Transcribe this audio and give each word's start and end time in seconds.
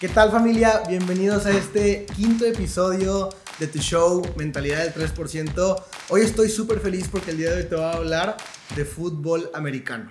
¿Qué 0.00 0.08
tal 0.08 0.30
familia? 0.30 0.80
Bienvenidos 0.88 1.44
a 1.44 1.50
este 1.50 2.06
quinto 2.16 2.46
episodio 2.46 3.28
de 3.58 3.66
tu 3.66 3.80
show 3.80 4.22
Mentalidad 4.34 4.82
del 4.82 4.94
3%. 4.94 5.82
Hoy 6.08 6.22
estoy 6.22 6.48
súper 6.48 6.80
feliz 6.80 7.06
porque 7.12 7.32
el 7.32 7.36
día 7.36 7.50
de 7.50 7.56
hoy 7.56 7.68
te 7.68 7.74
voy 7.74 7.84
a 7.84 7.92
hablar 7.92 8.38
de 8.74 8.86
fútbol 8.86 9.50
americano. 9.52 10.10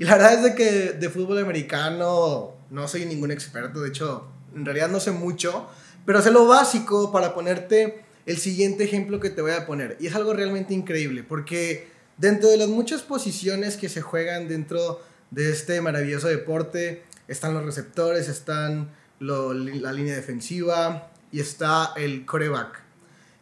Y 0.00 0.04
la 0.04 0.16
verdad 0.16 0.34
es 0.34 0.42
de 0.42 0.54
que 0.56 0.70
de 0.94 1.08
fútbol 1.10 1.38
americano 1.38 2.56
no 2.70 2.88
soy 2.88 3.06
ningún 3.06 3.30
experto, 3.30 3.82
de 3.82 3.90
hecho 3.90 4.26
en 4.52 4.64
realidad 4.64 4.88
no 4.88 4.98
sé 4.98 5.12
mucho, 5.12 5.68
pero 6.04 6.20
sé 6.22 6.32
lo 6.32 6.48
básico 6.48 7.12
para 7.12 7.32
ponerte 7.32 8.02
el 8.26 8.36
siguiente 8.36 8.82
ejemplo 8.82 9.20
que 9.20 9.30
te 9.30 9.42
voy 9.42 9.52
a 9.52 9.64
poner. 9.64 9.96
Y 10.00 10.08
es 10.08 10.16
algo 10.16 10.34
realmente 10.34 10.74
increíble 10.74 11.22
porque 11.22 11.86
dentro 12.16 12.48
de 12.48 12.56
las 12.56 12.66
muchas 12.66 13.02
posiciones 13.02 13.76
que 13.76 13.88
se 13.88 14.00
juegan 14.00 14.48
dentro 14.48 15.00
de 15.30 15.52
este 15.52 15.80
maravilloso 15.80 16.26
deporte, 16.26 17.04
están 17.28 17.54
los 17.54 17.64
receptores, 17.64 18.28
están 18.28 18.90
la 19.20 19.92
línea 19.92 20.16
defensiva 20.16 21.10
y 21.30 21.40
está 21.40 21.92
el 21.96 22.24
coreback. 22.24 22.80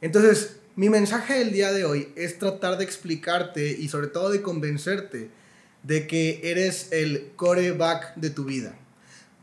Entonces, 0.00 0.56
mi 0.76 0.90
mensaje 0.90 1.38
del 1.38 1.52
día 1.52 1.72
de 1.72 1.84
hoy 1.84 2.12
es 2.16 2.38
tratar 2.38 2.78
de 2.78 2.84
explicarte 2.84 3.70
y 3.70 3.88
sobre 3.88 4.08
todo 4.08 4.30
de 4.30 4.42
convencerte 4.42 5.30
de 5.82 6.06
que 6.06 6.40
eres 6.44 6.88
el 6.92 7.32
coreback 7.36 8.14
de 8.16 8.30
tu 8.30 8.44
vida. 8.44 8.74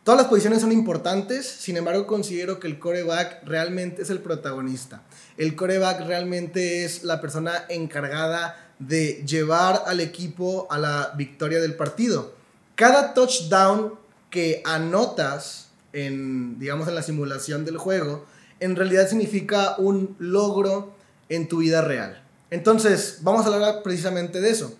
Todas 0.04 0.22
las 0.22 0.28
posiciones 0.28 0.62
son 0.62 0.72
importantes, 0.72 1.48
sin 1.48 1.78
embargo 1.78 2.06
considero 2.06 2.60
que 2.60 2.68
el 2.68 2.80
coreback 2.80 3.44
realmente 3.46 4.04
es 4.04 4.10
el 4.10 4.20
protagonista. 4.20 5.02
El 5.38 5.56
coreback 5.56 6.06
realmente 6.06 6.86
es 6.86 7.04
la 7.04 7.22
persona 7.22 7.66
encargada 7.70 8.74
de 8.78 9.24
llevar 9.26 9.84
al 9.88 10.02
equipo 10.02 10.68
a 10.70 10.78
la 10.78 11.14
victoria 11.18 11.60
del 11.60 11.76
partido. 11.76 12.36
Cada 12.76 13.14
touchdown 13.14 13.96
que 14.30 14.62
anotas 14.66 15.65
en, 15.96 16.60
digamos, 16.60 16.88
en 16.88 16.96
la 16.96 17.02
simulación 17.02 17.66
del 17.66 17.78
juego, 17.78 18.26
en 18.60 18.76
realidad 18.76 19.08
significa 19.08 19.76
un 19.78 20.16
logro 20.20 20.94
en 21.30 21.48
tu 21.48 21.60
vida 21.60 21.82
real. 21.82 22.22
Entonces, 22.52 23.20
vamos 23.22 23.46
a 23.46 23.54
hablar 23.54 23.82
precisamente 23.82 24.42
de 24.42 24.50
eso. 24.50 24.78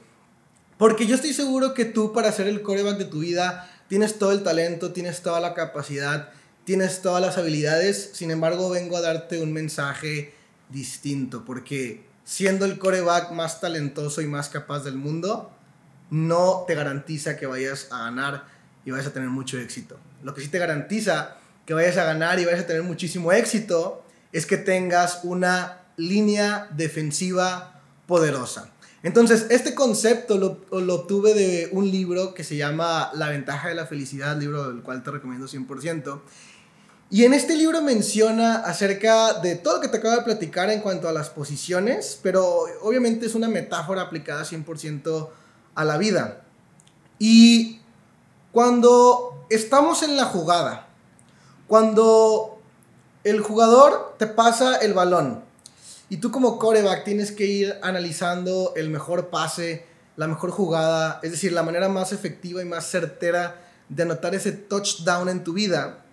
Porque 0.78 1.08
yo 1.08 1.16
estoy 1.16 1.34
seguro 1.34 1.74
que 1.74 1.86
tú 1.86 2.12
para 2.12 2.32
ser 2.32 2.48
el 2.48 2.62
coreback 2.62 2.98
de 2.98 3.06
tu 3.06 3.20
vida 3.20 3.72
tienes 3.88 4.20
todo 4.20 4.32
el 4.34 4.44
talento, 4.44 4.92
tienes 4.92 5.22
toda 5.22 5.40
la 5.40 5.54
capacidad, 5.54 6.30
tienes 6.66 7.02
todas 7.02 7.22
las 7.22 7.38
habilidades. 7.38 8.12
Sin 8.14 8.30
embargo, 8.30 8.70
vengo 8.70 8.98
a 8.98 9.02
darte 9.02 9.42
un 9.42 9.54
mensaje 9.54 10.34
distinto. 10.70 11.46
Porque 11.46 12.04
siendo 12.26 12.66
el 12.66 12.78
coreback 12.78 13.32
más 13.32 13.62
talentoso 13.62 14.22
y 14.22 14.28
más 14.28 14.50
capaz 14.50 14.84
del 14.84 14.96
mundo, 14.96 15.52
no 16.10 16.66
te 16.68 16.76
garantiza 16.76 17.38
que 17.38 17.46
vayas 17.46 17.88
a 17.92 18.00
ganar 18.00 18.55
y 18.86 18.92
vayas 18.92 19.08
a 19.08 19.14
tener 19.14 19.30
mucho 19.30 19.58
éxito. 19.58 19.98
Lo 20.24 20.34
que 20.34 20.42
sí 20.42 20.48
te 20.48 20.60
garantiza 20.60 21.38
que 21.66 21.74
vayas 21.74 21.98
a 21.98 22.06
ganar 22.06 22.40
y 22.40 22.46
vayas 22.46 22.62
a 22.62 22.68
tener 22.68 22.84
muchísimo 22.84 23.32
éxito 23.32 24.06
es 24.32 24.46
que 24.46 24.58
tengas 24.58 25.22
una 25.24 25.82
línea 25.98 26.70
defensiva 26.76 27.82
poderosa. 28.06 28.70
Entonces, 29.02 29.48
este 29.50 29.76
concepto 29.76 30.38
lo, 30.38 30.66
lo, 30.80 30.96
obtuve 30.96 31.34
de 31.34 31.70
un 31.72 31.90
libro 31.92 32.34
que 32.34 32.44
se 32.44 32.56
llama 32.56 33.12
La 33.14 33.30
ventaja 33.30 33.70
de 33.70 33.76
la 33.76 33.86
felicidad, 33.86 34.38
libro 34.38 34.72
del 34.72 34.82
cual 34.82 35.04
te 35.04 35.12
recomiendo 35.12 35.48
100%. 35.48 36.22
Y 37.12 37.24
en 37.24 37.36
este 37.36 37.56
libro 37.56 37.84
menciona 37.84 38.56
acerca 38.56 39.34
de 39.40 39.56
todo 39.56 39.76
lo 39.76 39.82
que 39.82 39.90
te 39.90 39.98
acabo 39.98 40.16
de 40.16 40.24
platicar 40.24 40.72
en 40.72 40.82
cuanto 40.82 41.08
a 41.08 41.14
las 41.14 41.30
posiciones, 41.30 42.20
pero 42.24 42.66
obviamente 42.82 43.28
es 43.28 43.36
una 43.36 43.48
metáfora 43.48 44.02
aplicada 44.02 44.44
100% 44.44 45.30
a 45.76 45.86
la 45.86 45.98
vida. 45.98 46.42
Y 47.20 47.80
cuando 48.56 49.46
estamos 49.50 50.02
en 50.02 50.16
la 50.16 50.24
jugada, 50.24 50.88
cuando 51.68 52.58
el 53.26 53.42
jugador 53.42 54.16
te 54.18 54.28
pasa 54.28 54.78
el 54.78 54.94
balón 54.94 55.44
y 56.08 56.18
tú 56.18 56.32
como 56.32 56.58
coreback 56.58 57.04
tienes 57.04 57.34
que 57.34 57.48
ir 57.48 57.78
analizando 57.84 58.72
el 58.78 58.90
mejor 58.90 59.28
pase, 59.28 59.86
la 60.16 60.28
mejor 60.28 60.52
jugada, 60.52 61.20
es 61.22 61.32
decir, 61.32 61.52
la 61.52 61.64
manera 61.64 61.90
más 61.90 62.14
efectiva 62.14 62.62
y 62.62 62.66
más 62.66 62.90
certera 62.90 63.60
de 63.90 64.04
anotar 64.04 64.34
ese 64.34 64.54
touchdown 64.54 65.28
en 65.28 65.44
tu 65.44 65.52
vida, 65.52 66.06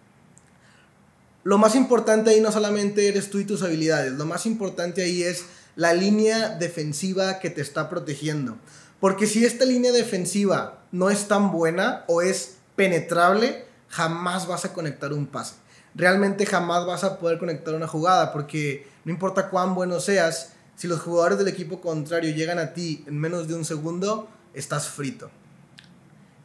lo 1.44 1.58
más 1.58 1.76
importante 1.76 2.31
ahí 2.31 2.41
no 2.41 2.50
solamente 2.50 3.06
eres 3.06 3.31
tú 3.31 3.38
y 3.38 3.44
tus 3.44 3.62
habilidades, 3.62 4.14
lo 4.14 4.26
más 4.26 4.47
importante 4.47 5.02
ahí 5.02 5.22
es 5.22 5.44
la 5.76 5.92
línea 5.92 6.48
defensiva 6.48 7.38
que 7.38 7.50
te 7.50 7.60
está 7.60 7.88
protegiendo. 7.88 8.56
Porque 9.02 9.26
si 9.26 9.44
esta 9.44 9.64
línea 9.64 9.90
defensiva 9.90 10.84
no 10.92 11.10
es 11.10 11.26
tan 11.26 11.50
buena 11.50 12.04
o 12.06 12.22
es 12.22 12.58
penetrable, 12.76 13.64
jamás 13.88 14.46
vas 14.46 14.64
a 14.64 14.72
conectar 14.72 15.12
un 15.12 15.26
pase. 15.26 15.54
Realmente 15.96 16.46
jamás 16.46 16.86
vas 16.86 17.02
a 17.02 17.18
poder 17.18 17.40
conectar 17.40 17.74
una 17.74 17.88
jugada 17.88 18.32
porque 18.32 18.86
no 19.04 19.10
importa 19.10 19.50
cuán 19.50 19.74
bueno 19.74 19.98
seas, 19.98 20.52
si 20.76 20.86
los 20.86 21.00
jugadores 21.00 21.36
del 21.36 21.48
equipo 21.48 21.80
contrario 21.80 22.32
llegan 22.32 22.60
a 22.60 22.74
ti 22.74 23.02
en 23.08 23.18
menos 23.18 23.48
de 23.48 23.56
un 23.56 23.64
segundo, 23.64 24.28
estás 24.54 24.86
frito. 24.86 25.32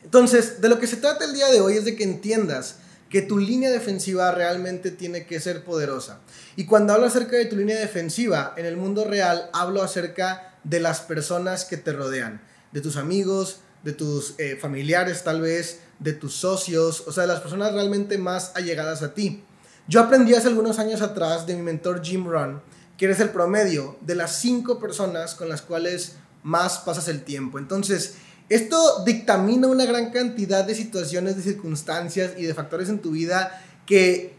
Entonces, 0.03 0.59
de 0.59 0.69
lo 0.69 0.79
que 0.79 0.87
se 0.87 0.97
trata 0.97 1.25
el 1.25 1.35
día 1.35 1.49
de 1.49 1.61
hoy 1.61 1.77
es 1.77 1.85
de 1.85 1.95
que 1.95 2.05
entiendas 2.05 2.77
que 3.11 3.21
tu 3.21 3.37
línea 3.37 3.69
defensiva 3.69 4.31
realmente 4.31 4.89
tiene 4.89 5.27
que 5.27 5.39
ser 5.39 5.63
poderosa. 5.63 6.21
Y 6.55 6.65
cuando 6.65 6.93
hablo 6.93 7.05
acerca 7.05 7.37
de 7.37 7.45
tu 7.45 7.55
línea 7.55 7.77
defensiva, 7.77 8.55
en 8.57 8.65
el 8.65 8.77
mundo 8.77 9.05
real 9.05 9.51
hablo 9.53 9.83
acerca 9.83 10.46
de 10.67 10.79
las 10.79 11.01
personas 11.01 11.65
que 11.65 11.77
te 11.77 11.93
rodean, 11.93 12.41
de 12.71 12.81
tus 12.81 12.97
amigos, 12.97 13.59
de 13.83 13.93
tus 13.93 14.35
eh, 14.37 14.57
familiares 14.59 15.23
tal 15.23 15.41
vez, 15.41 15.79
de 15.99 16.13
tus 16.13 16.35
socios, 16.35 17.03
o 17.07 17.11
sea, 17.11 17.21
de 17.21 17.27
las 17.27 17.39
personas 17.39 17.73
realmente 17.73 18.17
más 18.17 18.51
allegadas 18.55 19.01
a 19.01 19.13
ti. 19.13 19.43
Yo 19.87 20.01
aprendí 20.01 20.33
hace 20.33 20.49
algunos 20.49 20.79
años 20.79 21.01
atrás 21.01 21.47
de 21.47 21.55
mi 21.55 21.61
mentor 21.61 22.03
Jim 22.03 22.27
Rohn, 22.27 22.61
que 22.97 23.05
eres 23.05 23.19
el 23.19 23.29
promedio 23.29 23.97
de 24.01 24.15
las 24.15 24.35
cinco 24.39 24.79
personas 24.79 25.35
con 25.35 25.47
las 25.47 25.61
cuales 25.61 26.15
más 26.43 26.79
pasas 26.79 27.07
el 27.07 27.23
tiempo. 27.23 27.59
Entonces, 27.59 28.15
esto 28.49 29.03
dictamina 29.05 29.67
una 29.67 29.85
gran 29.85 30.11
cantidad 30.11 30.65
de 30.65 30.75
situaciones, 30.75 31.37
de 31.37 31.43
circunstancias 31.43 32.31
y 32.37 32.43
de 32.43 32.53
factores 32.53 32.89
en 32.89 32.99
tu 32.99 33.11
vida 33.11 33.61
que 33.85 34.35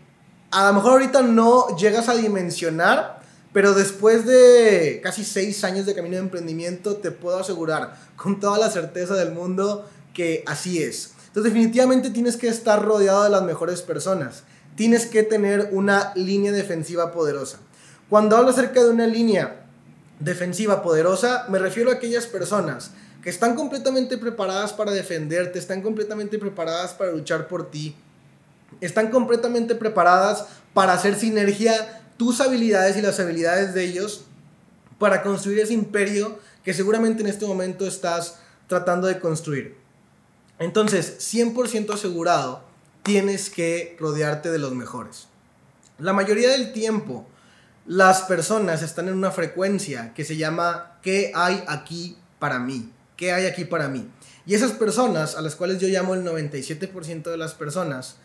a 0.50 0.66
lo 0.66 0.74
mejor 0.74 0.92
ahorita 0.92 1.22
no 1.22 1.76
llegas 1.76 2.08
a 2.08 2.14
dimensionar, 2.14 3.17
pero 3.52 3.74
después 3.74 4.26
de 4.26 5.00
casi 5.02 5.24
seis 5.24 5.64
años 5.64 5.86
de 5.86 5.94
camino 5.94 6.16
de 6.16 6.22
emprendimiento, 6.22 6.96
te 6.96 7.10
puedo 7.10 7.38
asegurar 7.38 7.96
con 8.16 8.40
toda 8.40 8.58
la 8.58 8.70
certeza 8.70 9.14
del 9.14 9.32
mundo 9.32 9.88
que 10.12 10.42
así 10.46 10.82
es. 10.82 11.12
Entonces 11.28 11.52
definitivamente 11.52 12.10
tienes 12.10 12.36
que 12.36 12.48
estar 12.48 12.84
rodeado 12.84 13.24
de 13.24 13.30
las 13.30 13.42
mejores 13.42 13.82
personas. 13.82 14.42
Tienes 14.76 15.06
que 15.06 15.22
tener 15.22 15.70
una 15.72 16.12
línea 16.14 16.52
defensiva 16.52 17.12
poderosa. 17.12 17.58
Cuando 18.08 18.36
hablo 18.36 18.50
acerca 18.50 18.82
de 18.82 18.90
una 18.90 19.06
línea 19.06 19.64
defensiva 20.20 20.82
poderosa, 20.82 21.46
me 21.48 21.58
refiero 21.58 21.90
a 21.90 21.94
aquellas 21.94 22.26
personas 22.26 22.92
que 23.22 23.30
están 23.30 23.54
completamente 23.54 24.18
preparadas 24.18 24.72
para 24.72 24.92
defenderte, 24.92 25.58
están 25.58 25.82
completamente 25.82 26.38
preparadas 26.38 26.94
para 26.94 27.12
luchar 27.12 27.48
por 27.48 27.70
ti, 27.70 27.96
están 28.80 29.10
completamente 29.10 29.74
preparadas 29.74 30.46
para 30.74 30.92
hacer 30.92 31.16
sinergia 31.16 32.02
tus 32.18 32.42
habilidades 32.42 32.96
y 32.98 33.02
las 33.02 33.18
habilidades 33.18 33.72
de 33.72 33.84
ellos 33.84 34.24
para 34.98 35.22
construir 35.22 35.60
ese 35.60 35.72
imperio 35.72 36.38
que 36.62 36.74
seguramente 36.74 37.22
en 37.22 37.28
este 37.28 37.46
momento 37.46 37.86
estás 37.86 38.40
tratando 38.66 39.06
de 39.06 39.18
construir. 39.20 39.76
Entonces, 40.58 41.18
100% 41.20 41.94
asegurado, 41.94 42.62
tienes 43.02 43.48
que 43.48 43.96
rodearte 43.98 44.50
de 44.50 44.58
los 44.58 44.74
mejores. 44.74 45.28
La 45.98 46.12
mayoría 46.12 46.50
del 46.50 46.72
tiempo, 46.72 47.26
las 47.86 48.22
personas 48.22 48.82
están 48.82 49.08
en 49.08 49.14
una 49.14 49.30
frecuencia 49.30 50.12
que 50.14 50.24
se 50.24 50.36
llama 50.36 50.98
¿qué 51.00 51.32
hay 51.34 51.62
aquí 51.68 52.18
para 52.38 52.58
mí? 52.58 52.92
¿Qué 53.16 53.32
hay 53.32 53.46
aquí 53.46 53.64
para 53.64 53.88
mí? 53.88 54.10
Y 54.44 54.54
esas 54.54 54.72
personas, 54.72 55.36
a 55.36 55.42
las 55.42 55.56
cuales 55.56 55.78
yo 55.78 55.88
llamo 55.88 56.14
el 56.14 56.24
97% 56.24 57.30
de 57.30 57.36
las 57.36 57.54
personas, 57.54 58.16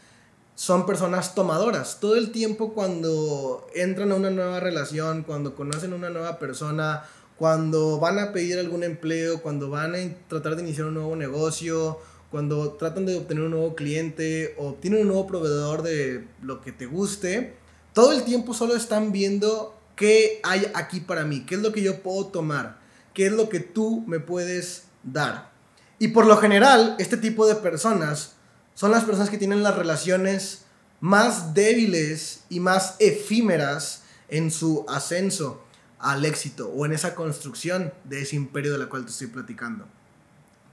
son 0.55 0.85
personas 0.85 1.35
tomadoras. 1.35 1.99
Todo 1.99 2.15
el 2.15 2.31
tiempo 2.31 2.73
cuando 2.73 3.67
entran 3.73 4.11
a 4.11 4.15
una 4.15 4.29
nueva 4.29 4.59
relación, 4.59 5.23
cuando 5.23 5.55
conocen 5.55 5.93
a 5.93 5.95
una 5.95 6.09
nueva 6.09 6.39
persona, 6.39 7.03
cuando 7.37 7.99
van 7.99 8.19
a 8.19 8.31
pedir 8.31 8.59
algún 8.59 8.83
empleo, 8.83 9.41
cuando 9.41 9.69
van 9.69 9.95
a 9.95 9.97
tratar 10.27 10.55
de 10.55 10.63
iniciar 10.63 10.87
un 10.87 10.93
nuevo 10.95 11.15
negocio, 11.15 11.99
cuando 12.29 12.73
tratan 12.73 13.05
de 13.05 13.17
obtener 13.17 13.43
un 13.43 13.51
nuevo 13.51 13.75
cliente 13.75 14.55
o 14.57 14.69
obtienen 14.69 15.01
un 15.01 15.07
nuevo 15.07 15.27
proveedor 15.27 15.81
de 15.81 16.27
lo 16.41 16.61
que 16.61 16.71
te 16.71 16.85
guste, 16.85 17.55
todo 17.93 18.11
el 18.11 18.23
tiempo 18.23 18.53
solo 18.53 18.75
están 18.75 19.11
viendo 19.11 19.79
qué 19.95 20.39
hay 20.43 20.71
aquí 20.73 20.99
para 20.99 21.25
mí, 21.25 21.45
qué 21.45 21.55
es 21.55 21.61
lo 21.61 21.71
que 21.71 21.83
yo 21.83 22.01
puedo 22.01 22.27
tomar, 22.27 22.79
qué 23.13 23.27
es 23.27 23.31
lo 23.31 23.49
que 23.49 23.59
tú 23.59 24.03
me 24.07 24.19
puedes 24.19 24.85
dar. 25.03 25.51
Y 25.99 26.09
por 26.09 26.25
lo 26.25 26.37
general, 26.37 26.95
este 26.97 27.17
tipo 27.17 27.45
de 27.45 27.55
personas 27.55 28.33
son 28.73 28.91
las 28.91 29.03
personas 29.03 29.29
que 29.29 29.37
tienen 29.37 29.63
las 29.63 29.75
relaciones 29.75 30.65
más 30.99 31.53
débiles 31.53 32.43
y 32.49 32.59
más 32.59 32.95
efímeras 32.99 34.03
en 34.29 34.51
su 34.51 34.85
ascenso 34.87 35.63
al 35.99 36.25
éxito 36.25 36.69
o 36.69 36.85
en 36.85 36.93
esa 36.93 37.15
construcción 37.15 37.93
de 38.03 38.21
ese 38.21 38.35
imperio 38.35 38.71
de 38.71 38.77
la 38.77 38.87
cual 38.89 39.05
te 39.05 39.11
estoy 39.11 39.27
platicando. 39.27 39.85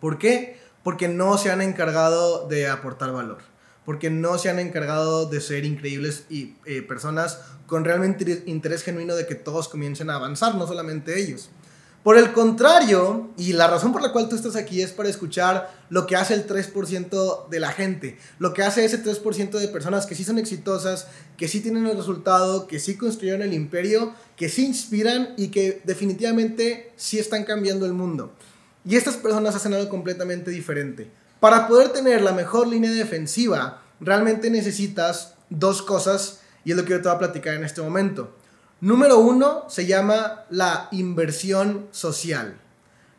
¿Por 0.00 0.19
qué? 0.19 0.58
Porque 0.82 1.08
no 1.08 1.37
se 1.37 1.50
han 1.50 1.61
encargado 1.61 2.49
de 2.49 2.69
aportar 2.69 3.12
valor. 3.12 3.38
porque 3.85 4.11
no 4.11 4.38
se 4.38 4.50
han 4.50 4.58
encargado 4.61 5.26
de 5.26 5.41
ser 5.41 5.64
increíbles 5.64 6.25
y 6.29 6.55
eh, 6.64 6.82
personas 6.82 7.41
con 7.67 7.85
realmente 7.85 8.44
interés 8.46 8.82
genuino 8.85 9.17
de 9.17 9.26
que 9.26 9.35
todos 9.35 9.69
comiencen 9.69 10.11
a 10.11 10.17
avanzar, 10.17 10.55
no 10.55 10.67
solamente 10.67 11.19
ellos. 11.19 11.50
Por 12.02 12.17
el 12.17 12.32
contrario, 12.32 13.29
y 13.37 13.52
la 13.52 13.67
razón 13.67 13.93
por 13.93 14.00
la 14.00 14.11
cual 14.11 14.31
tú 14.31 14.35
estás 14.35 14.56
aquí 14.56 14.81
es 14.81 14.91
para 14.91 15.11
escuchar 15.11 15.70
lo 15.91 16.06
que 16.06 16.17
hace 16.17 16.32
el 16.32 16.47
3% 16.47 17.49
de 17.50 17.61
la 17.61 17.73
gente, 17.73 18.19
lo 18.38 18.55
que 18.55 18.62
hace 18.62 18.87
ese 18.87 19.05
3% 19.05 19.50
de 19.50 19.69
personas 19.69 20.06
que 20.06 20.14
sí 20.14 20.25
son 20.25 20.38
exitosas, 20.38 21.08
que 21.37 21.47
sí 21.47 21.61
tienen 21.61 21.87
el 21.87 21.99
resultado, 21.99 22.67
que 22.67 22.79
sí 22.79 22.97
construyeron 22.97 23.43
el 23.43 23.52
imperio, 23.52 24.14
que 24.37 24.49
sí 24.49 24.64
inspiran 24.64 25.35
y 25.37 25.49
que 25.49 25.82
definitivamente 25.85 26.91
sí 26.97 27.19
están 27.19 27.44
cambiando 27.44 27.85
el 27.85 27.93
mundo. 27.93 28.32
Y 28.87 28.96
estas 28.96 29.17
personas 29.17 29.55
hacen 29.55 29.75
algo 29.75 29.91
completamente 29.91 30.50
diferente. 30.50 31.11
Para 31.38 31.69
poder 31.69 31.91
tener 31.91 32.23
la 32.23 32.32
mejor 32.32 32.67
línea 32.67 32.93
defensiva, 32.93 33.82
realmente 34.00 34.49
necesitas 34.49 35.35
dos 35.50 35.82
cosas 35.82 36.41
y 36.64 36.70
es 36.70 36.79
lo 36.79 36.85
que 36.85 36.93
yo 36.93 37.03
te 37.03 37.08
voy 37.08 37.17
a 37.17 37.19
platicar 37.19 37.55
en 37.56 37.64
este 37.64 37.82
momento. 37.82 38.39
Número 38.81 39.19
uno 39.19 39.65
se 39.69 39.85
llama 39.85 40.47
la 40.49 40.88
inversión 40.91 41.88
social. 41.91 42.59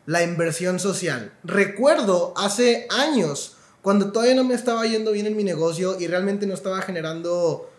La 0.06 0.24
inversión 0.24 0.80
social. 0.80 1.32
Recuerdo 1.44 2.34
hace 2.36 2.88
años, 2.90 3.56
cuando 3.80 4.10
todavía 4.10 4.34
no 4.34 4.42
me 4.42 4.54
estaba 4.54 4.84
yendo 4.86 5.12
bien 5.12 5.26
en 5.26 5.36
mi 5.36 5.44
negocio 5.44 5.96
y 6.00 6.08
realmente 6.08 6.46
no 6.46 6.54
estaba 6.54 6.82
generando 6.82 7.70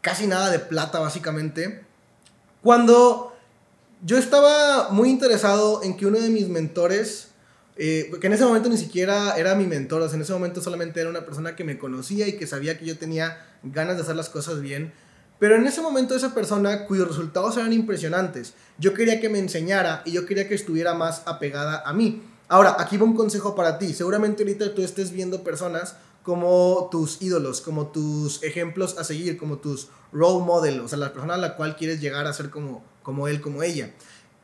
casi 0.00 0.28
nada 0.28 0.50
de 0.50 0.60
plata, 0.60 1.00
básicamente, 1.00 1.82
cuando 2.62 3.34
yo 4.04 4.16
estaba 4.18 4.90
muy 4.90 5.10
interesado 5.10 5.82
en 5.82 5.96
que 5.96 6.06
uno 6.06 6.20
de 6.20 6.28
mis 6.28 6.48
mentores, 6.48 7.28
eh, 7.76 8.12
que 8.20 8.26
en 8.28 8.32
ese 8.34 8.44
momento 8.44 8.68
ni 8.68 8.76
siquiera 8.76 9.36
era 9.36 9.54
mi 9.54 9.66
mentor, 9.66 10.02
o 10.02 10.08
sea, 10.08 10.16
en 10.16 10.22
ese 10.22 10.32
momento 10.32 10.62
solamente 10.62 11.00
era 11.00 11.10
una 11.10 11.24
persona 11.24 11.56
que 11.56 11.64
me 11.64 11.78
conocía 11.78 12.28
y 12.28 12.36
que 12.36 12.46
sabía 12.46 12.78
que 12.78 12.84
yo 12.84 12.96
tenía 12.96 13.44
ganas 13.62 13.96
de 13.96 14.02
hacer 14.02 14.14
las 14.14 14.28
cosas 14.28 14.60
bien, 14.60 14.92
pero 15.38 15.56
en 15.56 15.66
ese 15.66 15.80
momento 15.80 16.14
esa 16.14 16.34
persona 16.34 16.86
cuyos 16.86 17.08
resultados 17.08 17.56
eran 17.56 17.72
impresionantes, 17.72 18.54
yo 18.78 18.94
quería 18.94 19.20
que 19.20 19.28
me 19.28 19.38
enseñara 19.38 20.02
y 20.04 20.12
yo 20.12 20.26
quería 20.26 20.48
que 20.48 20.54
estuviera 20.54 20.94
más 20.94 21.22
apegada 21.26 21.82
a 21.84 21.92
mí. 21.92 22.22
Ahora, 22.48 22.76
aquí 22.78 22.96
va 22.96 23.04
un 23.04 23.16
consejo 23.16 23.54
para 23.54 23.78
ti. 23.78 23.94
Seguramente 23.94 24.42
ahorita 24.42 24.74
tú 24.74 24.82
estés 24.82 25.10
viendo 25.10 25.42
personas 25.42 25.96
como 26.22 26.88
tus 26.90 27.20
ídolos, 27.20 27.60
como 27.60 27.88
tus 27.88 28.42
ejemplos 28.42 28.96
a 28.98 29.04
seguir, 29.04 29.36
como 29.36 29.58
tus 29.58 29.88
role 30.12 30.44
models, 30.44 30.80
o 30.80 30.88
sea, 30.88 30.98
la 30.98 31.12
persona 31.12 31.34
a 31.34 31.38
la 31.38 31.56
cual 31.56 31.76
quieres 31.76 32.00
llegar 32.00 32.26
a 32.26 32.32
ser 32.32 32.50
como, 32.50 32.82
como 33.02 33.28
él, 33.28 33.40
como 33.40 33.62
ella. 33.62 33.92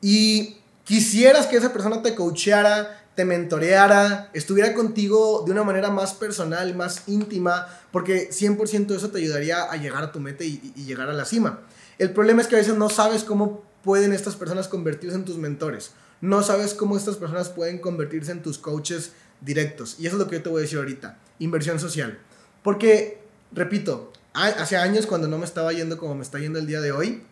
Y 0.03 0.59
quisieras 0.85 1.47
que 1.47 1.57
esa 1.57 1.73
persona 1.73 2.03
te 2.03 2.15
coacheara, 2.15 3.10
te 3.21 3.27
mentoreara, 3.27 4.31
estuviera 4.33 4.73
contigo 4.73 5.43
de 5.45 5.53
una 5.53 5.63
manera 5.63 5.91
más 5.91 6.15
personal, 6.15 6.75
más 6.75 7.03
íntima, 7.07 7.67
porque 7.93 8.31
100% 8.31 8.97
eso 8.97 9.11
te 9.11 9.19
ayudaría 9.19 9.65
a 9.65 9.77
llegar 9.77 10.03
a 10.03 10.11
tu 10.11 10.21
meta 10.21 10.43
y, 10.43 10.73
llegar 10.75 11.11
a 11.11 11.13
la 11.13 11.27
cima. 11.27 11.61
El 11.99 12.15
problema 12.15 12.41
es 12.41 12.49
que 12.49 12.55
a 12.55 12.59
veces 12.61 12.77
no 12.77 12.89
sabes 12.89 13.23
cómo 13.23 13.63
pueden 13.85 14.15
estas 14.15 14.37
personas 14.37 14.69
convertirse 14.69 15.17
en 15.17 15.27
tus 15.27 15.37
mentores. 15.37 15.91
No 16.23 16.43
sabes 16.43 16.73
cómo 16.73 16.97
estas 16.97 17.17
personas 17.17 17.51
pueden 17.51 17.79
convertirse 17.79 18.33
en 18.33 18.41
tus 18.41 18.57
coaches 18.57 19.13
directos. 19.43 19.97
Y 19.99 20.07
eso 20.07 20.17
es 20.17 20.23
lo 20.23 20.27
que 20.27 20.37
yo 20.37 20.43
te 20.43 20.49
voy 20.49 20.61
a 20.61 20.63
decir 20.63 20.79
ahorita. 20.79 21.19
Inversión 21.41 21.79
social. 21.79 22.19
Porque, 22.63 23.21
repito, 23.53 24.15
hace 24.33 24.79
años 24.79 25.05
cuando 25.05 25.29
no 25.29 25.37
me 25.37 25.45
estaba 25.45 25.75
yendo 25.75 25.99
como 25.99 26.15
me 26.15 26.23
está 26.23 26.39
yendo 26.39 26.59
el 26.59 26.67
día 26.67 26.81
de 26.81 26.93
hoy, 26.93 27.23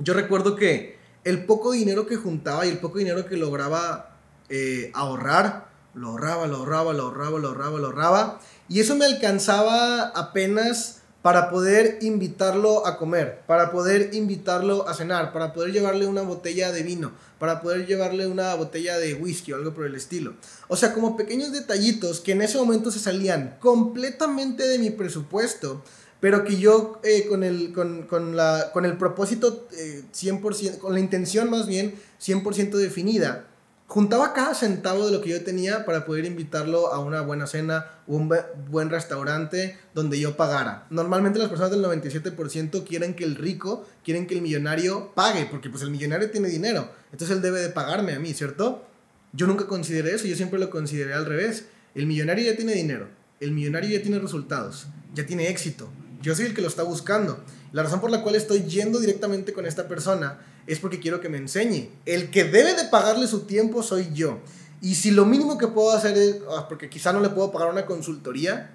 yo 0.00 0.12
recuerdo 0.12 0.54
que 0.54 0.98
el 1.24 1.46
poco 1.46 1.72
dinero 1.72 2.06
que 2.06 2.16
juntaba 2.16 2.66
y 2.66 2.68
el 2.68 2.78
poco 2.78 2.98
dinero 2.98 3.24
que 3.24 3.38
lograba 3.38 4.13
eh, 4.48 4.90
ahorrar, 4.94 5.68
lo 5.94 6.08
ahorraba, 6.08 6.46
lo 6.46 6.56
ahorraba, 6.56 6.92
lo 6.92 7.04
ahorraba, 7.04 7.38
lo 7.38 7.48
ahorraba, 7.48 7.78
lo 7.78 7.86
ahorraba. 7.86 8.40
Y 8.68 8.80
eso 8.80 8.96
me 8.96 9.04
alcanzaba 9.04 10.08
apenas 10.08 11.02
para 11.24 11.48
poder 11.48 12.00
invitarlo 12.02 12.86
a 12.86 12.98
comer, 12.98 13.40
para 13.46 13.72
poder 13.72 14.10
invitarlo 14.12 14.86
a 14.86 14.92
cenar, 14.92 15.32
para 15.32 15.54
poder 15.54 15.72
llevarle 15.72 16.06
una 16.06 16.20
botella 16.20 16.70
de 16.70 16.82
vino, 16.82 17.12
para 17.38 17.62
poder 17.62 17.86
llevarle 17.86 18.26
una 18.26 18.54
botella 18.56 18.98
de 18.98 19.14
whisky 19.14 19.52
o 19.52 19.56
algo 19.56 19.72
por 19.72 19.86
el 19.86 19.94
estilo. 19.94 20.34
O 20.68 20.76
sea, 20.76 20.92
como 20.92 21.16
pequeños 21.16 21.50
detallitos 21.50 22.20
que 22.20 22.32
en 22.32 22.42
ese 22.42 22.58
momento 22.58 22.90
se 22.90 22.98
salían 22.98 23.56
completamente 23.58 24.68
de 24.68 24.78
mi 24.78 24.90
presupuesto, 24.90 25.82
pero 26.20 26.44
que 26.44 26.58
yo 26.58 27.00
eh, 27.02 27.26
con, 27.26 27.42
el, 27.42 27.72
con, 27.72 28.36
la, 28.36 28.70
con 28.74 28.84
el 28.84 28.98
propósito 28.98 29.66
100%, 29.70 30.74
eh, 30.74 30.78
con 30.78 30.92
la 30.92 31.00
intención 31.00 31.48
más 31.48 31.66
bien 31.66 31.94
100% 32.22 32.72
definida, 32.72 33.46
juntaba 33.86 34.32
cada 34.32 34.54
centavo 34.54 35.06
de 35.06 35.12
lo 35.12 35.20
que 35.20 35.30
yo 35.30 35.44
tenía 35.44 35.84
para 35.84 36.04
poder 36.04 36.24
invitarlo 36.24 36.92
a 36.92 36.98
una 36.98 37.20
buena 37.20 37.46
cena 37.46 37.86
o 38.06 38.16
un 38.16 38.34
buen 38.70 38.90
restaurante 38.90 39.78
donde 39.94 40.18
yo 40.18 40.36
pagara. 40.36 40.86
Normalmente 40.90 41.38
las 41.38 41.48
personas 41.48 41.70
del 41.70 41.84
97% 41.84 42.84
quieren 42.84 43.14
que 43.14 43.24
el 43.24 43.36
rico, 43.36 43.86
quieren 44.02 44.26
que 44.26 44.34
el 44.34 44.42
millonario 44.42 45.12
pague, 45.14 45.46
porque 45.46 45.70
pues 45.70 45.82
el 45.82 45.90
millonario 45.90 46.30
tiene 46.30 46.48
dinero, 46.48 46.90
entonces 47.12 47.36
él 47.36 47.42
debe 47.42 47.60
de 47.60 47.68
pagarme 47.68 48.14
a 48.14 48.18
mí, 48.18 48.32
¿cierto? 48.34 48.84
Yo 49.32 49.46
nunca 49.46 49.66
consideré 49.66 50.14
eso, 50.14 50.26
yo 50.26 50.36
siempre 50.36 50.58
lo 50.58 50.70
consideré 50.70 51.14
al 51.14 51.26
revés. 51.26 51.66
El 51.94 52.06
millonario 52.06 52.44
ya 52.44 52.56
tiene 52.56 52.72
dinero, 52.72 53.08
el 53.40 53.52
millonario 53.52 53.90
ya 53.90 54.02
tiene 54.02 54.18
resultados, 54.18 54.86
ya 55.12 55.26
tiene 55.26 55.48
éxito. 55.48 55.90
Yo 56.24 56.34
soy 56.34 56.46
el 56.46 56.54
que 56.54 56.62
lo 56.62 56.68
está 56.68 56.84
buscando. 56.84 57.38
La 57.72 57.82
razón 57.82 58.00
por 58.00 58.10
la 58.10 58.22
cual 58.22 58.34
estoy 58.34 58.62
yendo 58.62 58.98
directamente 58.98 59.52
con 59.52 59.66
esta 59.66 59.86
persona 59.88 60.38
es 60.66 60.78
porque 60.78 60.98
quiero 60.98 61.20
que 61.20 61.28
me 61.28 61.36
enseñe. 61.36 61.90
El 62.06 62.30
que 62.30 62.44
debe 62.44 62.72
de 62.72 62.84
pagarle 62.84 63.26
su 63.26 63.40
tiempo 63.40 63.82
soy 63.82 64.08
yo. 64.14 64.38
Y 64.80 64.94
si 64.94 65.10
lo 65.10 65.26
mínimo 65.26 65.58
que 65.58 65.68
puedo 65.68 65.90
hacer 65.92 66.16
es, 66.16 66.36
ah, 66.56 66.66
porque 66.66 66.88
quizá 66.88 67.12
no 67.12 67.20
le 67.20 67.28
puedo 67.28 67.52
pagar 67.52 67.68
una 67.68 67.84
consultoría, 67.84 68.70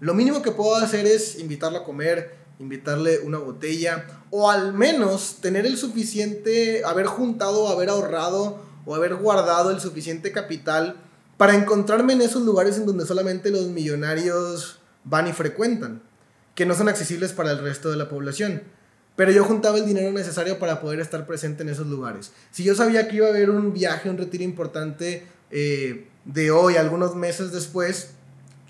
lo 0.00 0.12
mínimo 0.12 0.42
que 0.42 0.50
puedo 0.50 0.74
hacer 0.74 1.06
es 1.06 1.38
invitarlo 1.38 1.78
a 1.78 1.84
comer, 1.84 2.34
invitarle 2.58 3.20
una 3.20 3.38
botella, 3.38 4.04
o 4.30 4.50
al 4.50 4.74
menos 4.74 5.36
tener 5.40 5.66
el 5.66 5.76
suficiente, 5.76 6.82
haber 6.84 7.06
juntado, 7.06 7.68
haber 7.68 7.90
ahorrado 7.90 8.58
o 8.86 8.96
haber 8.96 9.14
guardado 9.14 9.70
el 9.70 9.80
suficiente 9.80 10.32
capital 10.32 10.96
para 11.36 11.54
encontrarme 11.54 12.14
en 12.14 12.22
esos 12.22 12.42
lugares 12.42 12.76
en 12.76 12.86
donde 12.86 13.06
solamente 13.06 13.50
los 13.50 13.68
millonarios 13.68 14.80
van 15.04 15.28
y 15.28 15.32
frecuentan, 15.32 16.02
que 16.54 16.66
no 16.66 16.74
son 16.74 16.88
accesibles 16.88 17.32
para 17.32 17.52
el 17.52 17.58
resto 17.58 17.90
de 17.90 17.96
la 17.96 18.08
población. 18.08 18.62
Pero 19.18 19.32
yo 19.32 19.44
juntaba 19.44 19.78
el 19.78 19.84
dinero 19.84 20.12
necesario 20.12 20.60
para 20.60 20.80
poder 20.80 21.00
estar 21.00 21.26
presente 21.26 21.64
en 21.64 21.70
esos 21.70 21.88
lugares. 21.88 22.30
Si 22.52 22.62
yo 22.62 22.76
sabía 22.76 23.08
que 23.08 23.16
iba 23.16 23.26
a 23.26 23.30
haber 23.30 23.50
un 23.50 23.72
viaje, 23.72 24.08
un 24.08 24.16
retiro 24.16 24.44
importante 24.44 25.26
eh, 25.50 26.06
de 26.24 26.50
hoy, 26.52 26.76
algunos 26.76 27.16
meses 27.16 27.50
después, 27.50 28.10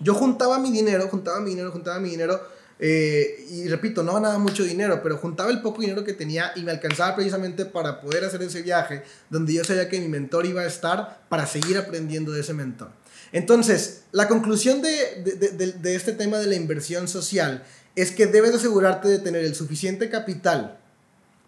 yo 0.01 0.15
juntaba 0.15 0.59
mi 0.59 0.71
dinero, 0.71 1.07
juntaba 1.09 1.41
mi 1.41 1.51
dinero, 1.51 1.71
juntaba 1.71 1.99
mi 2.01 2.11
dinero. 2.11 2.41
Eh, 2.81 3.47
y 3.51 3.69
repito, 3.69 4.03
no 4.03 4.15
ganaba 4.15 4.39
mucho 4.39 4.63
dinero, 4.63 5.01
pero 5.03 5.19
juntaba 5.19 5.51
el 5.51 5.61
poco 5.61 5.83
dinero 5.83 6.05
que 6.05 6.13
tenía 6.15 6.53
y 6.55 6.63
me 6.63 6.71
alcanzaba 6.71 7.17
precisamente 7.17 7.67
para 7.67 8.01
poder 8.01 8.25
hacer 8.25 8.41
ese 8.43 8.63
viaje 8.63 9.03
donde 9.29 9.53
yo 9.53 9.65
sabía 9.65 9.89
que 9.89 10.01
mi 10.01 10.09
mentor 10.09 10.47
iba 10.47 10.63
a 10.63 10.67
estar 10.67 11.21
para 11.29 11.47
seguir 11.47 11.77
aprendiendo 11.77 12.33
de 12.33 12.41
ese 12.41 12.55
mentor. 12.55 12.91
Entonces, 13.33 14.03
la 14.13 14.29
conclusión 14.29 14.83
de, 14.83 15.23
de, 15.23 15.73
de 15.73 15.95
este 15.95 16.13
tema 16.13 16.39
de 16.39 16.47
la 16.47 16.55
inversión 16.55 17.09
social 17.09 17.65
es 17.97 18.13
que 18.13 18.27
debes 18.27 18.55
asegurarte 18.55 19.09
de 19.09 19.19
tener 19.19 19.45
el 19.45 19.55
suficiente 19.55 20.09
capital 20.09 20.79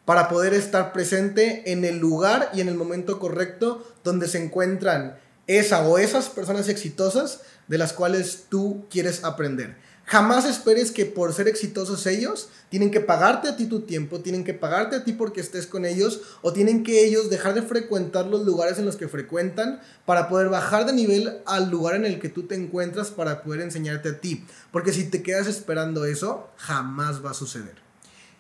para 0.04 0.28
poder 0.28 0.54
estar 0.54 0.92
presente 0.92 1.70
en 1.70 1.84
el 1.84 1.98
lugar 1.98 2.50
y 2.52 2.60
en 2.60 2.68
el 2.68 2.74
momento 2.74 3.18
correcto 3.18 3.86
donde 4.02 4.26
se 4.26 4.42
encuentran 4.42 5.16
esa 5.46 5.86
o 5.86 5.98
esas 5.98 6.28
personas 6.28 6.68
exitosas 6.68 7.42
de 7.68 7.78
las 7.78 7.92
cuales 7.92 8.46
tú 8.48 8.86
quieres 8.90 9.22
aprender. 9.24 9.76
Jamás 10.10 10.44
esperes 10.44 10.90
que 10.90 11.06
por 11.06 11.32
ser 11.32 11.46
exitosos 11.46 12.04
ellos 12.04 12.48
tienen 12.68 12.90
que 12.90 12.98
pagarte 12.98 13.46
a 13.46 13.56
ti 13.56 13.66
tu 13.66 13.82
tiempo, 13.82 14.18
tienen 14.18 14.42
que 14.42 14.54
pagarte 14.54 14.96
a 14.96 15.04
ti 15.04 15.12
porque 15.12 15.40
estés 15.40 15.68
con 15.68 15.84
ellos 15.84 16.22
o 16.42 16.52
tienen 16.52 16.82
que 16.82 17.04
ellos 17.04 17.30
dejar 17.30 17.54
de 17.54 17.62
frecuentar 17.62 18.26
los 18.26 18.44
lugares 18.44 18.80
en 18.80 18.86
los 18.86 18.96
que 18.96 19.06
frecuentan 19.06 19.80
para 20.06 20.28
poder 20.28 20.48
bajar 20.48 20.84
de 20.84 20.94
nivel 20.94 21.38
al 21.46 21.70
lugar 21.70 21.94
en 21.94 22.04
el 22.06 22.18
que 22.18 22.28
tú 22.28 22.42
te 22.42 22.56
encuentras 22.56 23.12
para 23.12 23.44
poder 23.44 23.60
enseñarte 23.60 24.08
a 24.08 24.20
ti. 24.20 24.44
Porque 24.72 24.92
si 24.92 25.04
te 25.04 25.22
quedas 25.22 25.46
esperando 25.46 26.04
eso, 26.04 26.48
jamás 26.56 27.24
va 27.24 27.30
a 27.30 27.34
suceder. 27.34 27.76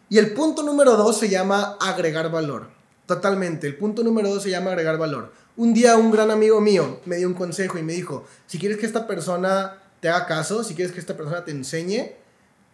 Y 0.08 0.18
el 0.18 0.32
punto 0.32 0.64
número 0.64 0.96
dos 0.96 1.18
se 1.18 1.28
llama 1.28 1.76
agregar 1.80 2.32
valor. 2.32 2.66
Totalmente. 3.06 3.68
El 3.68 3.76
punto 3.76 4.02
número 4.02 4.28
dos 4.28 4.42
se 4.42 4.50
llama 4.50 4.70
agregar 4.70 4.98
valor. 4.98 5.32
Un 5.56 5.72
día 5.72 5.96
un 5.96 6.10
gran 6.10 6.32
amigo 6.32 6.60
mío 6.60 7.00
me 7.04 7.18
dio 7.18 7.28
un 7.28 7.34
consejo 7.34 7.78
y 7.78 7.84
me 7.84 7.92
dijo, 7.92 8.26
si 8.48 8.58
quieres 8.58 8.78
que 8.78 8.86
esta 8.86 9.06
persona 9.06 9.76
te 10.00 10.08
haga 10.08 10.26
caso, 10.26 10.64
si 10.64 10.74
quieres 10.74 10.92
que 10.92 11.00
esta 11.00 11.16
persona 11.16 11.44
te 11.44 11.50
enseñe, 11.50 12.12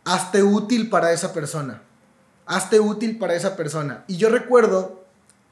hazte 0.04 0.42
útil 0.42 0.88
para 0.88 1.12
esa 1.12 1.32
persona. 1.32 1.82
Hazte 2.46 2.78
útil 2.78 3.18
para 3.18 3.34
esa 3.34 3.56
persona. 3.56 4.04
Y 4.06 4.16
yo 4.16 4.28
recuerdo 4.28 5.04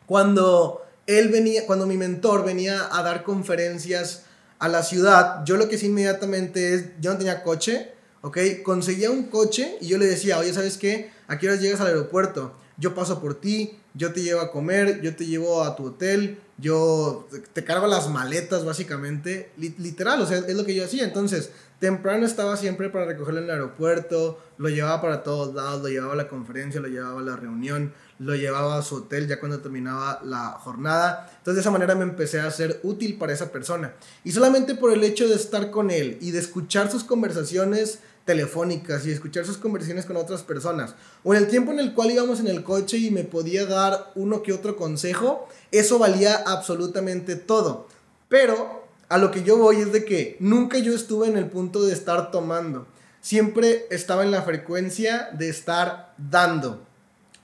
cuando 0.06 0.84
él 1.06 1.28
venía, 1.28 1.66
cuando 1.66 1.86
mi 1.86 1.96
mentor 1.96 2.44
venía 2.44 2.88
a 2.92 3.02
dar 3.02 3.24
conferencias 3.24 4.22
a 4.58 4.68
la 4.68 4.82
ciudad, 4.82 5.44
yo 5.44 5.56
lo 5.56 5.68
que 5.68 5.74
hice 5.74 5.86
inmediatamente 5.86 6.74
es, 6.74 6.84
yo 7.00 7.12
no 7.12 7.18
tenía 7.18 7.42
coche, 7.42 7.92
¿ok? 8.22 8.38
Conseguía 8.62 9.10
un 9.10 9.24
coche 9.24 9.76
y 9.80 9.88
yo 9.88 9.98
le 9.98 10.06
decía, 10.06 10.38
oye, 10.38 10.54
¿sabes 10.54 10.78
qué? 10.78 11.10
¿A 11.26 11.38
qué 11.38 11.48
horas 11.48 11.60
llegas 11.60 11.80
al 11.80 11.88
aeropuerto? 11.88 12.54
Yo 12.76 12.94
paso 12.94 13.20
por 13.20 13.34
ti, 13.34 13.78
yo 13.94 14.12
te 14.12 14.22
llevo 14.22 14.40
a 14.40 14.50
comer, 14.50 15.00
yo 15.00 15.14
te 15.14 15.26
llevo 15.26 15.62
a 15.62 15.76
tu 15.76 15.86
hotel, 15.86 16.38
yo 16.58 17.28
te 17.52 17.64
cargo 17.64 17.86
las 17.86 18.08
maletas 18.08 18.64
básicamente, 18.64 19.52
literal, 19.56 20.20
o 20.20 20.26
sea, 20.26 20.38
es 20.38 20.54
lo 20.54 20.64
que 20.64 20.74
yo 20.74 20.84
hacía. 20.84 21.04
Entonces, 21.04 21.50
temprano 21.78 22.26
estaba 22.26 22.56
siempre 22.56 22.90
para 22.90 23.04
recogerlo 23.04 23.40
en 23.40 23.46
el 23.46 23.50
aeropuerto, 23.50 24.40
lo 24.58 24.68
llevaba 24.68 25.00
para 25.00 25.22
todos 25.22 25.54
lados, 25.54 25.82
lo 25.82 25.88
llevaba 25.88 26.14
a 26.14 26.16
la 26.16 26.28
conferencia, 26.28 26.80
lo 26.80 26.88
llevaba 26.88 27.20
a 27.20 27.24
la 27.24 27.36
reunión, 27.36 27.92
lo 28.18 28.34
llevaba 28.34 28.78
a 28.78 28.82
su 28.82 28.96
hotel 28.96 29.26
ya 29.26 29.40
cuando 29.40 29.60
terminaba 29.60 30.20
la 30.24 30.50
jornada. 30.52 31.30
Entonces 31.38 31.56
de 31.56 31.60
esa 31.60 31.70
manera 31.70 31.94
me 31.94 32.04
empecé 32.04 32.40
a 32.40 32.50
ser 32.50 32.80
útil 32.82 33.18
para 33.18 33.32
esa 33.32 33.52
persona. 33.52 33.94
Y 34.22 34.32
solamente 34.32 34.74
por 34.74 34.92
el 34.92 35.04
hecho 35.04 35.28
de 35.28 35.34
estar 35.34 35.70
con 35.70 35.90
él 35.90 36.18
y 36.20 36.30
de 36.30 36.38
escuchar 36.38 36.90
sus 36.90 37.04
conversaciones 37.04 38.00
telefónicas 38.24 39.06
y 39.06 39.10
escuchar 39.10 39.44
sus 39.44 39.58
conversaciones 39.58 40.06
con 40.06 40.16
otras 40.16 40.42
personas, 40.42 40.94
o 41.22 41.34
en 41.34 41.42
el 41.42 41.48
tiempo 41.48 41.72
en 41.72 41.80
el 41.80 41.94
cual 41.94 42.10
íbamos 42.10 42.40
en 42.40 42.48
el 42.48 42.64
coche 42.64 42.96
y 42.96 43.10
me 43.10 43.24
podía 43.24 43.66
dar 43.66 44.12
uno 44.14 44.42
que 44.42 44.52
otro 44.52 44.76
consejo, 44.76 45.48
eso 45.70 45.98
valía 45.98 46.36
absolutamente 46.46 47.36
todo. 47.36 47.88
Pero 48.28 48.84
a 49.08 49.18
lo 49.18 49.30
que 49.30 49.42
yo 49.42 49.58
voy 49.58 49.76
es 49.76 49.92
de 49.92 50.04
que 50.04 50.36
nunca 50.40 50.78
yo 50.78 50.94
estuve 50.94 51.28
en 51.28 51.36
el 51.36 51.46
punto 51.46 51.82
de 51.82 51.92
estar 51.92 52.30
tomando, 52.30 52.86
siempre 53.20 53.86
estaba 53.90 54.22
en 54.22 54.30
la 54.30 54.42
frecuencia 54.42 55.28
de 55.32 55.48
estar 55.48 56.14
dando. 56.16 56.82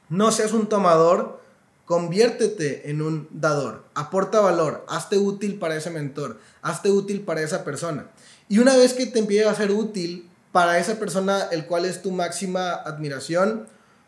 No 0.09 0.33
seas 0.33 0.53
un 0.53 0.69
tomador, 0.69 1.41
conviértete 1.85 2.91
en 2.91 3.03
un 3.03 3.29
dador. 3.33 3.85
Aporta 3.95 4.41
valor, 4.41 4.85
hazte 4.89 5.19
útil 5.19 5.59
para 5.59 5.77
ese 5.77 5.91
mentor, 5.91 6.39
hazte 6.63 6.91
útil 6.91 7.23
para 7.23 7.43
esa 7.43 7.65
persona. 7.65 8.11
Y 8.49 8.59
una 8.59 8.77
vez 8.77 8.95
que 8.95 9.07
te 9.07 9.19
empieces 9.19 9.49
a 9.49 9.55
ser 9.55 9.73
útil 9.73 10.30
para 10.53 10.79
esa 10.79 10.99
persona, 10.99 11.49
el 11.51 11.67
cual 11.67 11.85
es 11.85 12.03
tu 12.03 12.11
máxima 12.11 12.73
admiración 12.73 13.67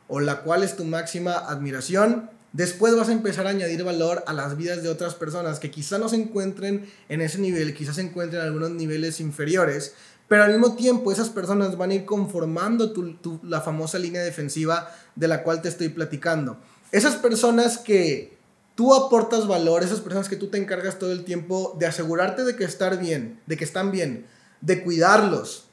o 0.09 0.21
la 0.21 0.43
cual 0.43 0.63
es 0.63 0.77
tu 0.77 0.85
máxima 0.85 1.35
admiración, 1.35 2.31
después 2.53 2.97
vas 2.97 3.09
a 3.09 3.13
empezar 3.13 3.47
a 3.47 3.51
añadir 3.51 3.85
valor 3.85 4.25
a 4.27 4.33
las 4.33 4.57
vidas 4.57 4.83
de 4.83 4.89
otras 4.89 5.15
personas 5.15 5.59
que 5.59 5.71
quizá 5.71 5.99
no 5.99 6.09
se 6.09 6.17
encuentren 6.17 6.91
en 7.09 7.21
ese 7.21 7.39
nivel, 7.39 7.75
quizás 7.75 7.97
se 7.97 8.03
encuentren 8.03 8.43
en 8.43 8.49
algunos 8.49 8.71
niveles 8.71 9.21
inferiores, 9.21 9.95
pero 10.29 10.45
al 10.45 10.53
mismo 10.53 10.75
tiempo 10.75 11.13
esas 11.13 11.29
personas 11.31 11.77
van 11.77 11.91
a 11.91 11.95
ir 11.95 12.05
conformando 12.05 12.93
la 13.43 13.61
famosa 13.61 13.99
línea 13.99 14.23
defensiva 14.23 14.89
de 15.15 15.29
la 15.29 15.43
cual 15.43 15.63
te 15.63 15.69
estoy 15.69 15.91
platicando. 15.91 16.59
Esas 16.91 17.17
personas 17.17 17.79
que 17.79 18.37
tú 18.75 18.95
aportas 18.95 19.47
valor, 19.47 19.83
esas 19.83 20.01
personas 20.01 20.29
que 20.29 20.37
tú 20.37 20.49
te 20.49 20.59
encargas 20.59 20.99
todo 20.99 21.13
el 21.13 21.25
tiempo 21.25 21.77
de 21.79 21.87
asegurarte 21.87 22.45
de 22.45 22.57
que 22.57 22.65
están 22.65 22.99
bien, 23.01 23.41
de 23.47 23.57
que 23.57 23.65
están 23.65 23.91
bien, 23.91 24.27
de 24.61 24.83
cuidarlos, 24.83 25.69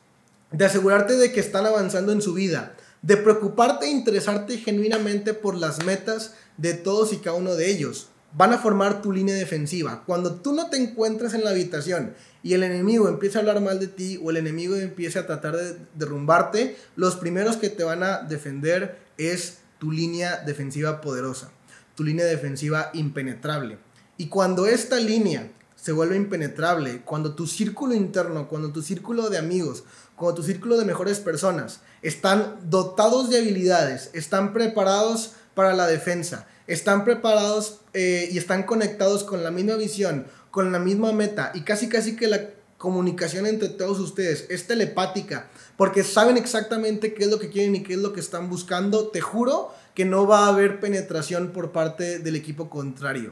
de 0.52 0.66
asegurarte 0.66 1.16
de 1.16 1.32
que 1.32 1.40
están 1.40 1.66
avanzando 1.66 2.12
en 2.12 2.22
su 2.22 2.34
vida, 2.34 2.76
de 3.02 3.18
preocuparte 3.18 3.86
e 3.86 3.92
interesarte 3.92 4.58
genuinamente 4.58 5.34
por 5.34 5.56
las 5.56 5.86
metas 5.86 6.34
de 6.58 6.74
todos 6.74 7.14
y 7.14 7.18
cada 7.18 7.38
uno 7.38 7.56
de 7.56 7.70
ellos. 7.70 8.10
Van 8.34 8.54
a 8.54 8.60
formar 8.60 9.02
tu 9.02 9.12
línea 9.12 9.34
defensiva. 9.34 10.04
Cuando 10.06 10.36
tú 10.36 10.54
no 10.54 10.70
te 10.70 10.78
encuentres 10.78 11.34
en 11.34 11.44
la 11.44 11.50
habitación 11.50 12.14
y 12.44 12.54
el 12.54 12.64
enemigo 12.64 13.08
empieza 13.10 13.40
a 13.40 13.42
hablar 13.42 13.62
mal 13.62 13.80
de 13.80 13.88
ti 13.88 14.20
o 14.22 14.30
el 14.30 14.38
enemigo 14.38 14.76
empieza 14.76 15.22
a 15.22 15.28
tratar 15.28 15.56
de 15.56 15.78
derrumbarte, 15.96 16.78
los 16.96 17.16
primeros 17.16 17.58
que 17.58 17.70
te 17.70 17.84
van 17.84 18.04
a 18.04 18.20
defender 18.20 19.00
es 19.18 19.60
tu 19.80 19.92
línea 19.92 20.38
defensiva 20.46 21.02
poderosa, 21.02 21.50
tu 21.96 22.04
línea 22.04 22.26
defensiva 22.26 22.92
impenetrable. 22.94 23.80
Y 24.18 24.28
cuando 24.28 24.68
esta 24.68 24.98
línea 24.98 25.50
se 25.76 25.94
vuelve 25.94 26.18
impenetrable, 26.18 27.02
cuando 27.06 27.36
tu 27.36 27.48
círculo 27.48 27.94
interno, 27.94 28.50
cuando 28.50 28.72
tu 28.72 28.82
círculo 28.82 29.30
de 29.30 29.38
amigos, 29.38 29.86
cuando 30.20 30.42
tu 30.42 30.44
círculo 30.44 30.78
de 30.78 30.86
mejores 30.86 31.20
personas 31.20 31.80
están 32.02 32.60
dotados 32.70 33.30
de 33.30 33.40
habilidades, 33.40 34.10
están 34.14 34.54
preparados 34.54 35.32
para 35.56 35.74
la 35.74 35.88
defensa, 35.88 36.46
están 36.68 37.06
preparados 37.06 37.80
eh, 37.94 38.30
y 38.32 38.38
están 38.38 38.64
conectados 38.64 39.24
con 39.24 39.44
la 39.44 39.50
misma 39.50 39.76
visión, 39.76 40.28
con 40.52 40.72
la 40.72 40.80
misma 40.80 41.14
meta 41.14 41.52
y 41.56 41.62
casi 41.62 41.88
casi 41.88 42.18
que 42.18 42.28
la 42.28 42.50
comunicación 42.78 43.46
entre 43.46 43.70
todos 43.70 44.00
ustedes 44.00 44.46
es 44.50 44.68
telepática, 44.68 45.48
porque 45.78 46.04
saben 46.04 46.38
exactamente 46.38 47.14
qué 47.14 47.24
es 47.24 47.30
lo 47.30 47.40
que 47.40 47.50
quieren 47.50 47.76
y 47.76 47.84
qué 47.84 47.94
es 47.94 48.00
lo 48.00 48.14
que 48.14 48.20
están 48.20 48.50
buscando, 48.50 49.08
te 49.08 49.22
juro 49.22 49.74
que 49.96 50.06
no 50.06 50.28
va 50.28 50.46
a 50.46 50.50
haber 50.50 50.80
penetración 50.80 51.52
por 51.52 51.72
parte 51.72 52.20
del 52.20 52.36
equipo 52.36 52.70
contrario. 52.70 53.32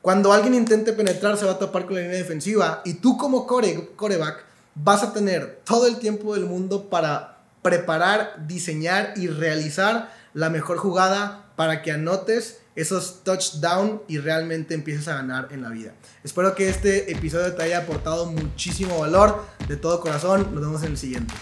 Cuando 0.00 0.32
alguien 0.32 0.54
intente 0.54 0.92
penetrar 0.92 1.36
se 1.38 1.44
va 1.44 1.52
a 1.52 1.58
topar 1.58 1.86
con 1.86 1.96
la 1.96 2.02
línea 2.02 2.18
defensiva 2.18 2.82
y 2.84 2.94
tú 2.94 3.16
como 3.16 3.46
core, 3.46 3.90
coreback 3.96 4.53
vas 4.74 5.02
a 5.02 5.12
tener 5.12 5.60
todo 5.64 5.86
el 5.86 5.98
tiempo 5.98 6.34
del 6.34 6.46
mundo 6.46 6.88
para 6.90 7.38
preparar, 7.62 8.46
diseñar 8.46 9.14
y 9.16 9.28
realizar 9.28 10.12
la 10.34 10.50
mejor 10.50 10.78
jugada 10.78 11.46
para 11.56 11.82
que 11.82 11.92
anotes 11.92 12.58
esos 12.76 13.22
touchdowns 13.22 14.00
y 14.08 14.18
realmente 14.18 14.74
empieces 14.74 15.06
a 15.08 15.14
ganar 15.14 15.48
en 15.52 15.62
la 15.62 15.70
vida. 15.70 15.92
Espero 16.24 16.54
que 16.54 16.68
este 16.68 17.12
episodio 17.12 17.54
te 17.54 17.62
haya 17.62 17.78
aportado 17.78 18.26
muchísimo 18.26 18.98
valor. 18.98 19.44
De 19.68 19.76
todo 19.76 20.00
corazón, 20.00 20.48
nos 20.52 20.60
vemos 20.62 20.82
en 20.82 20.92
el 20.92 20.98
siguiente. 20.98 21.32